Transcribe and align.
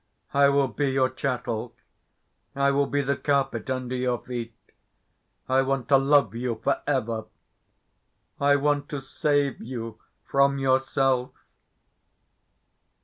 I 0.33 0.49
will 0.49 0.67
be 0.67 0.89
your 0.89 1.11
chattel. 1.11 1.75
I 2.55 2.71
will 2.71 2.87
be 2.87 3.03
the 3.03 3.15
carpet 3.15 3.69
under 3.69 3.95
your 3.95 4.17
feet. 4.17 4.55
I 5.47 5.61
want 5.61 5.87
to 5.89 5.97
love 5.99 6.33
you 6.33 6.59
for 6.63 6.81
ever. 6.87 7.25
I 8.39 8.55
want 8.55 8.89
to 8.89 8.99
save 8.99 9.61
you 9.61 9.99
from 10.25 10.57
yourself. 10.57 11.29